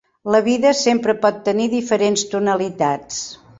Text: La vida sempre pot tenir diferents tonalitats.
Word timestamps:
La 0.35 0.39
vida 0.45 0.71
sempre 0.79 1.15
pot 1.27 1.37
tenir 1.49 1.69
diferents 1.75 2.25
tonalitats. 2.35 3.25